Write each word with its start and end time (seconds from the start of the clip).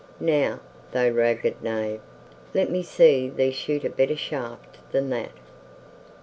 Now, 0.19 0.61
thou 0.93 1.09
ragged 1.09 1.61
knave, 1.61 2.01
let 2.55 2.71
me 2.71 2.81
see 2.81 3.29
thee 3.29 3.51
shoot 3.51 3.85
a 3.85 3.89
better 3.91 4.15
shaft 4.17 4.77
than 4.91 5.11
that." 5.11 5.29